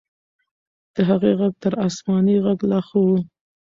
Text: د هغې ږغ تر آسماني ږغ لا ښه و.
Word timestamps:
د 0.93 0.95
هغې 1.09 1.31
ږغ 1.39 1.51
تر 1.63 1.73
آسماني 1.87 2.35
ږغ 2.43 2.59
لا 2.71 2.79
ښه 2.87 2.97
و. 3.05 3.07